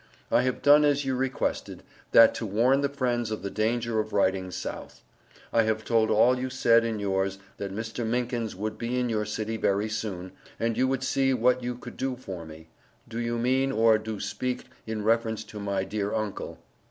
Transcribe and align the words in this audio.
I 0.31 0.41
have 0.41 0.63
done 0.63 0.83
as 0.83 1.05
you 1.05 1.15
Requested, 1.15 1.83
that 2.11 2.33
to 2.33 2.45
warn 2.47 2.81
the 2.81 2.89
friends 2.89 3.29
of 3.29 3.43
the 3.43 3.51
dager 3.51 3.99
of 3.99 4.13
writing 4.13 4.49
South. 4.49 5.03
I 5.53 5.61
have 5.61 5.85
told 5.85 6.09
all 6.09 6.39
you 6.39 6.49
said 6.49 6.83
in 6.83 6.97
yours 6.99 7.37
that 7.57 7.71
Mr. 7.71 8.03
Minkins 8.03 8.55
would 8.55 8.79
be 8.79 8.99
in 8.99 9.09
your 9.09 9.25
city 9.25 9.57
very 9.57 9.89
soon, 9.89 10.31
and 10.59 10.75
you 10.75 10.87
would 10.87 11.03
see 11.03 11.35
what 11.35 11.61
you 11.61 11.75
could 11.75 11.97
do 11.97 12.15
for 12.15 12.47
me, 12.47 12.67
do 13.07 13.19
you 13.19 13.37
mean 13.37 13.71
or 13.71 13.99
do 13.99 14.19
speak 14.19 14.65
in 14.87 15.03
reference 15.03 15.43
to 15.43 15.59
my 15.59 15.83
dear 15.83 16.11
uncle. 16.15 16.57